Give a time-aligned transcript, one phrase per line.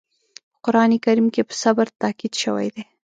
[0.51, 2.83] په قرآن کریم کې په صبر تاکيد شوی دی.